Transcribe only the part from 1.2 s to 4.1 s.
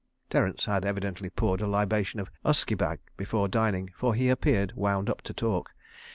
poured a libation of usquebagh before dining,